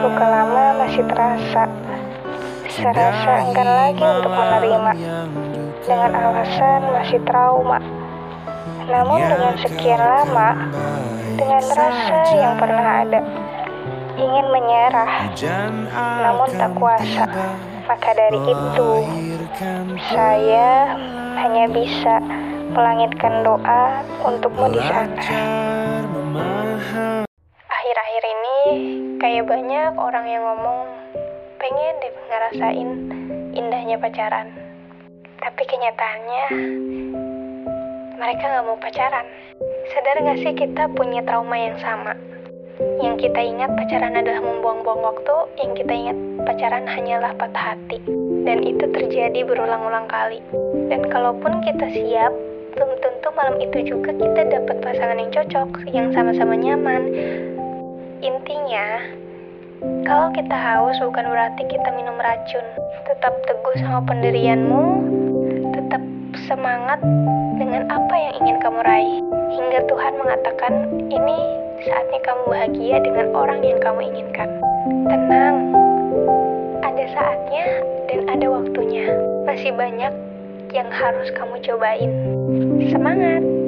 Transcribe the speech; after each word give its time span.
Luka 0.00 0.26
lama 0.30 0.78
masih 0.78 1.02
terasa. 1.10 1.66
Serasa 2.70 3.42
enggan 3.42 3.66
lagi 3.66 3.98
untuk 3.98 4.30
menerima. 4.30 4.92
Dengan 5.82 6.10
alasan 6.14 6.86
masih 6.94 7.18
trauma. 7.26 7.82
Namun 8.86 9.18
dengan 9.26 9.58
sekian 9.58 9.98
lama, 9.98 10.70
dengan 11.34 11.66
rasa 11.66 12.18
yang 12.30 12.54
pernah 12.62 13.02
ada, 13.02 13.20
ingin 14.14 14.46
menyerah, 14.54 15.34
namun 15.98 16.46
tak 16.54 16.70
kuasa. 16.78 17.26
Maka 17.90 18.10
dari 18.14 18.38
itu, 18.38 18.90
saya 20.14 20.94
hanya 21.42 21.66
bisa 21.74 22.22
melangitkan 22.70 23.42
doa 23.42 24.06
untukmu 24.22 24.78
di 24.78 24.78
sana. 24.78 25.18
Akhir-akhir 27.90 28.22
ini, 28.22 28.58
kayak 29.18 29.50
banyak 29.50 29.98
orang 29.98 30.22
yang 30.30 30.46
ngomong 30.46 30.94
pengen 31.58 31.98
deh 31.98 32.14
ngerasain 32.30 32.88
indahnya 33.50 33.98
pacaran. 33.98 34.46
Tapi 35.42 35.62
kenyataannya, 35.66 36.44
mereka 38.14 38.44
nggak 38.46 38.62
mau 38.70 38.78
pacaran. 38.78 39.26
Sadar 39.90 40.22
gak 40.22 40.38
sih 40.38 40.54
kita 40.54 40.86
punya 40.94 41.26
trauma 41.26 41.58
yang 41.58 41.74
sama? 41.82 42.14
Yang 43.02 43.26
kita 43.26 43.42
ingat 43.42 43.74
pacaran 43.74 44.14
adalah 44.14 44.38
membuang-buang 44.38 45.02
waktu, 45.10 45.34
yang 45.58 45.74
kita 45.74 45.90
ingat 45.90 46.18
pacaran 46.46 46.86
hanyalah 46.86 47.34
patah 47.42 47.74
hati. 47.74 47.98
Dan 48.46 48.62
itu 48.70 48.86
terjadi 48.86 49.42
berulang-ulang 49.42 50.06
kali. 50.06 50.38
Dan 50.86 51.10
kalaupun 51.10 51.58
kita 51.66 51.90
siap, 51.90 52.30
belum 52.70 52.90
tentu 53.02 53.34
malam 53.34 53.58
itu 53.58 53.82
juga 53.82 54.14
kita 54.14 54.46
dapat 54.46 54.78
pasangan 54.78 55.18
yang 55.18 55.34
cocok, 55.34 55.90
yang 55.90 56.14
sama-sama 56.14 56.54
nyaman. 56.54 57.10
Intinya, 58.70 59.02
kalau 60.06 60.30
kita 60.30 60.54
haus 60.54 60.94
bukan 61.02 61.26
berarti 61.26 61.66
kita 61.66 61.90
minum 61.90 62.14
racun. 62.22 62.62
Tetap 63.02 63.34
teguh 63.42 63.74
sama 63.82 63.98
pendirianmu, 64.06 64.84
tetap 65.74 65.98
semangat 66.46 67.02
dengan 67.58 67.90
apa 67.90 68.14
yang 68.14 68.38
ingin 68.38 68.62
kamu 68.62 68.78
raih. 68.86 69.18
Hingga 69.58 69.90
Tuhan 69.90 70.14
mengatakan, 70.22 70.72
ini 71.10 71.38
saatnya 71.82 72.20
kamu 72.22 72.42
bahagia 72.46 72.96
dengan 73.02 73.26
orang 73.34 73.58
yang 73.66 73.82
kamu 73.82 74.06
inginkan. 74.06 74.62
Tenang, 75.10 75.74
ada 76.86 77.04
saatnya 77.10 77.66
dan 78.06 78.30
ada 78.30 78.46
waktunya. 78.54 79.10
Masih 79.50 79.74
banyak 79.74 80.14
yang 80.70 80.86
harus 80.94 81.26
kamu 81.34 81.58
cobain. 81.66 82.10
Semangat! 82.86 83.59